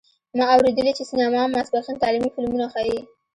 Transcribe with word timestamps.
ما 0.37 0.45
اوریدلي 0.53 0.91
چې 0.97 1.03
سینما 1.11 1.41
ماسپښین 1.53 2.01
تعلیمي 2.01 2.29
فلمونه 2.35 2.65
ښیې 2.73 2.99